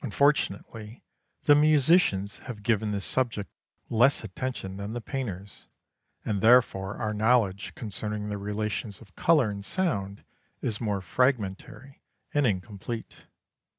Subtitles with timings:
[0.00, 1.04] Unfortunately,
[1.42, 3.50] the musicians have given this subject
[3.90, 5.68] less attention than the painters,
[6.24, 10.24] and therefore our knowledge concerning the relations of colour and sound
[10.62, 12.00] is more fragmentary
[12.32, 13.26] and incomplete.